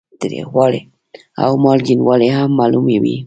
تریخوالی 0.21 0.81
او 1.43 1.51
مالګینوالی 1.63 2.29
هم 2.37 2.49
معلوموي. 2.59 3.15